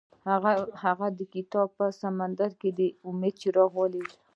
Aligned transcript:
هغه 0.83 1.07
د 1.17 1.19
کتاب 1.33 1.67
په 1.77 1.85
سمندر 2.01 2.51
کې 2.61 2.69
د 2.79 2.81
امید 3.09 3.35
څراغ 3.41 3.71
ولید. 3.81 4.11